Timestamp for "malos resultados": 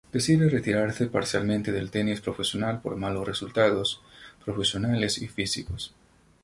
2.95-4.01